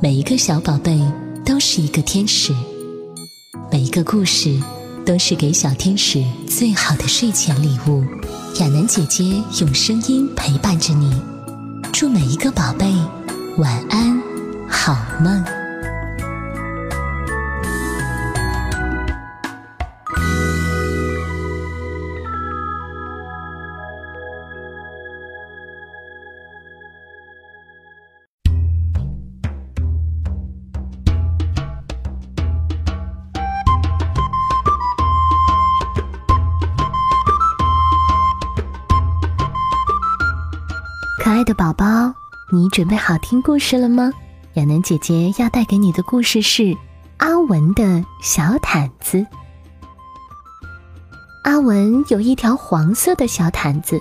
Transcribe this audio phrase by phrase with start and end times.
[0.00, 1.00] 每一个小宝贝
[1.44, 2.54] 都是一个天使，
[3.70, 4.58] 每一个故事
[5.04, 8.04] 都是给小天使最好的睡前礼物。
[8.60, 9.24] 亚楠姐姐
[9.60, 11.20] 用声音陪伴着你，
[11.92, 12.86] 祝每一个宝贝
[13.58, 14.22] 晚安，
[14.68, 15.57] 好梦。
[41.28, 42.14] 可爱的宝宝，
[42.50, 44.10] 你准备好听故事了吗？
[44.54, 46.74] 亚楠姐姐要带给你的故事是
[47.18, 49.26] 阿文的小毯子。
[51.44, 54.00] 阿文有一条黄色的小毯子，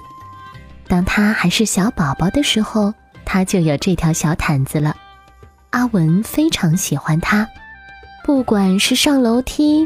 [0.88, 2.94] 当他还是小宝宝的时候，
[3.26, 4.96] 他就有这条小毯子了。
[5.72, 7.46] 阿文非常喜欢它，
[8.24, 9.86] 不管是上楼梯、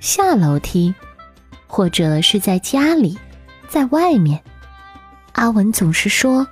[0.00, 0.94] 下楼梯，
[1.66, 3.18] 或者是在家里、
[3.68, 4.38] 在外面，
[5.32, 6.46] 阿文总是说。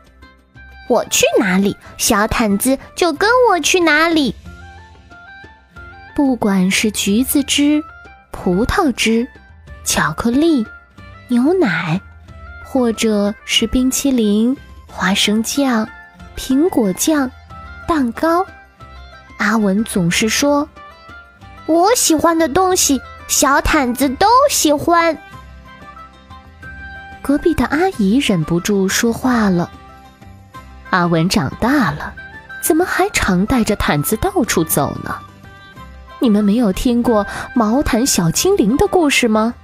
[0.89, 4.35] 我去哪里，小毯子就跟我去哪里。
[6.15, 7.83] 不管是橘子汁、
[8.31, 9.27] 葡萄汁、
[9.85, 10.67] 巧克力、
[11.29, 12.01] 牛奶，
[12.67, 14.55] 或者是冰淇淋、
[14.87, 15.89] 花生酱、
[16.37, 17.31] 苹果酱、
[17.89, 18.45] 蛋糕，
[19.39, 20.69] 阿文总是说
[21.65, 25.17] ：“我喜欢的东西，小毯子都喜欢。”
[27.23, 29.71] 隔壁的阿姨忍不住说话了。
[30.93, 32.13] 阿文长大了，
[32.63, 35.17] 怎么还常带着毯子到处走呢？
[36.21, 39.55] 你们没有听过毛毯小精灵的故事吗？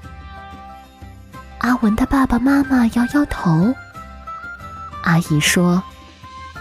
[1.59, 3.75] 阿文的爸爸妈妈摇摇头。
[5.03, 5.83] 阿姨说：“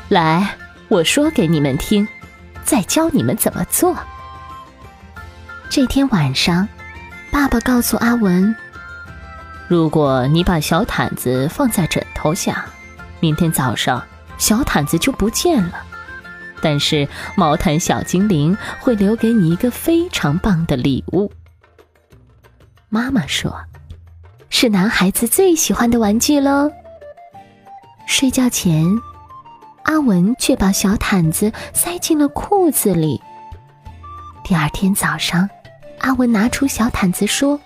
[0.09, 0.57] 来，
[0.89, 2.05] 我说给你们听，
[2.65, 3.95] 再教你们怎么做。”
[5.71, 6.67] 这天晚上，
[7.31, 8.53] 爸爸告诉阿文
[9.69, 12.65] ：“如果你把小毯子放在枕头下，
[13.21, 14.03] 明天早上。”
[14.37, 15.83] 小毯子就不见了，
[16.61, 21.31] 但是毛毯小精灵会留给你一个非常棒的礼物。
[22.89, 23.53] 妈妈说
[24.49, 26.71] ：“是男孩子最喜欢的玩具喽。”
[28.05, 28.85] 睡觉前，
[29.83, 33.21] 阿文却把小毯子塞进了裤子里。
[34.43, 35.49] 第二天早上，
[35.99, 37.59] 阿文拿出小毯子说：“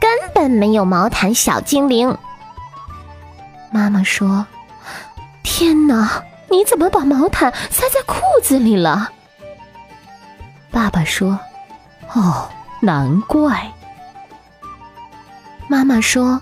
[0.00, 2.16] 根本没有毛毯小精灵。”
[3.70, 4.46] 妈妈说。
[5.42, 6.22] 天哪！
[6.50, 9.10] 你怎么把毛毯塞在裤子里了？
[10.70, 11.38] 爸爸说
[12.14, 12.48] ：“哦，
[12.80, 13.70] 难怪。”
[15.68, 16.40] 妈妈说：“，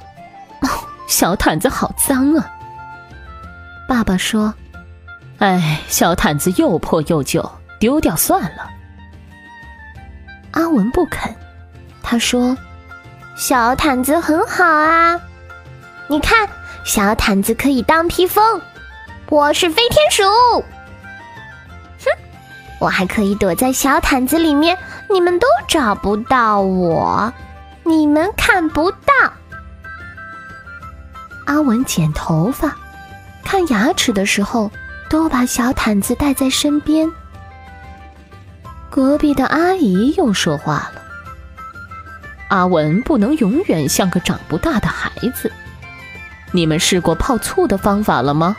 [1.09, 2.49] 小毯子好脏啊。”
[3.89, 4.55] 爸爸说
[5.39, 8.71] ：“哎，小毯子又破又旧，丢掉算了。”
[10.53, 11.35] 阿文不肯，
[12.01, 12.57] 他说
[13.37, 15.21] ：“小毯子很好啊，
[16.07, 16.49] 你看，
[16.85, 18.61] 小毯子可以当披风。”
[19.29, 20.23] 我是飞天鼠，
[21.99, 22.07] 哼，
[22.79, 24.79] 我还可以躲在小毯子里面，
[25.11, 27.33] 你们都找不到我，
[27.83, 29.13] 你们看不到。
[31.47, 32.77] 阿文剪头发、
[33.43, 34.71] 看牙齿的时候，
[35.11, 37.11] 都把小毯子带在身边。
[38.89, 41.03] 隔壁的阿姨又说话了
[42.49, 45.51] ：“阿文不能永远像个长不大的孩子。
[46.53, 48.57] 你们试过泡醋的方法了吗？”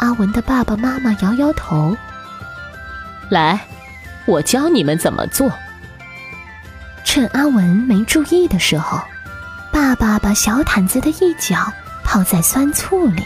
[0.00, 1.94] 阿文的爸爸妈妈摇摇头。
[3.28, 3.60] 来，
[4.24, 5.52] 我教你们怎么做。
[7.04, 8.98] 趁阿文没注意的时候，
[9.70, 11.70] 爸爸把小毯子的一角
[12.02, 13.22] 泡在酸醋里。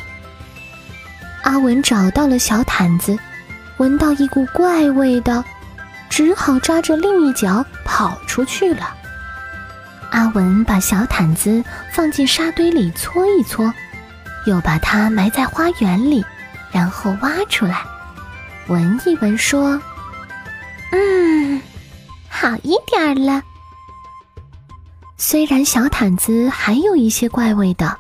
[1.45, 3.17] 阿文找到了小毯子，
[3.77, 5.45] 闻到一股怪味道，
[6.11, 8.93] 只好抓着另一角跑出去了。
[10.11, 13.73] 阿文把小毯子放进沙堆里搓一搓，
[14.47, 16.25] 又把它埋在花园里。
[16.75, 17.87] 然后挖出来，
[18.67, 19.81] 闻一闻，说
[20.91, 21.63] ：“嗯，
[22.29, 23.41] 好一点了。”
[25.17, 27.97] 虽然小毯子还有一些怪味道，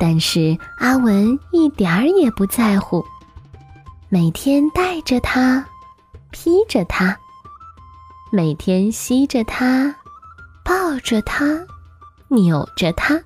[0.00, 3.04] 但是阿文一点儿也不在乎。
[4.08, 5.62] 每天带着它，
[6.30, 7.14] 披着它，
[8.32, 9.94] 每天吸着它，
[10.64, 11.44] 抱着它，
[12.28, 13.22] 扭着它。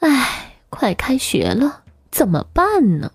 [0.00, 1.79] 唉，快开学了。
[2.10, 3.10] 怎么办呢？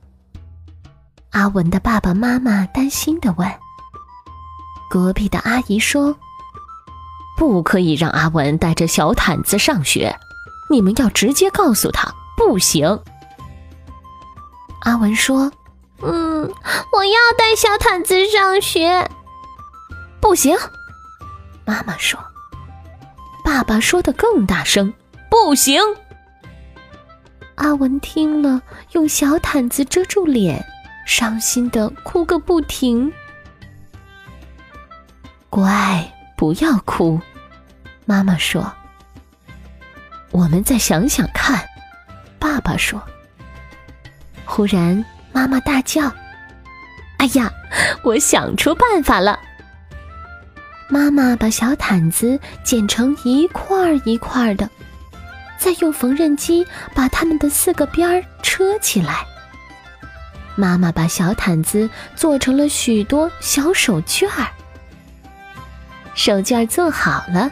[1.31, 3.51] 阿文的爸爸妈妈担心的问。
[4.89, 6.15] 隔壁的阿姨说
[7.37, 10.15] ：“不可以让阿文带着小毯子上学，
[10.69, 13.01] 你们要直接告诉他，不行。
[14.81, 15.51] 阿文说
[16.01, 16.49] ：“嗯，
[16.93, 19.09] 我要带小毯子上学。”
[20.21, 20.57] 不行，
[21.65, 22.19] 妈妈说。
[23.43, 24.93] 爸爸说的更大声
[25.29, 25.81] ：“不行！”
[27.65, 30.63] 阿文听了，用小毯子遮住脸，
[31.07, 33.11] 伤心的哭个不停。
[35.49, 36.07] 乖，
[36.37, 37.19] 不要哭，
[38.05, 38.71] 妈妈说。
[40.29, 41.59] 我们再想想看，
[42.37, 43.01] 爸爸说。
[44.45, 46.03] 忽然，妈妈大叫
[47.17, 47.51] ：“哎呀，
[48.03, 49.39] 我想出办法了！”
[50.87, 54.69] 妈妈把小毯子剪成一块儿一块儿的，
[55.65, 56.63] 再用缝纫机
[56.93, 59.25] 把它们的四个边儿车起来。
[60.55, 64.45] 妈妈把小毯子做成了许多小手绢儿。
[66.13, 67.49] 手绢儿做好了，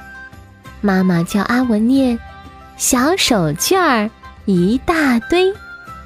[0.79, 2.19] 妈妈教阿文念
[2.77, 4.11] ：“小手绢儿
[4.45, 5.51] 一大堆，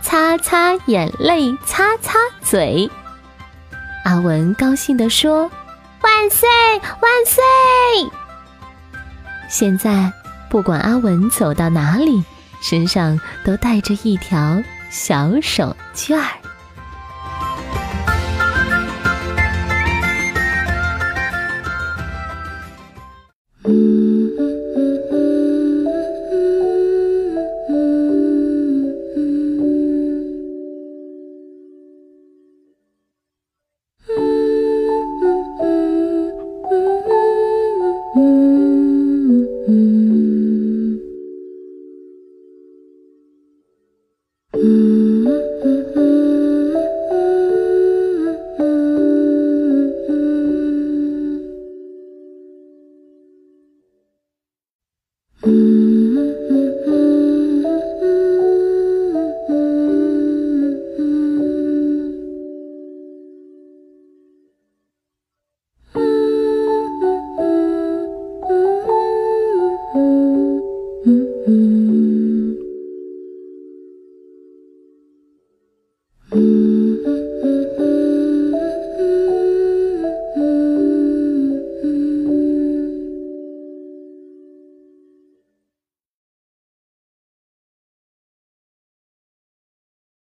[0.01, 2.89] 擦擦眼泪，擦擦嘴。”
[4.05, 5.51] 阿文高兴地说。
[5.99, 6.47] 万岁！
[7.01, 7.43] 万岁！
[9.49, 10.09] 现在
[10.49, 12.23] 不管阿文走到哪里，
[12.61, 16.36] 身上都带着一条小手绢儿。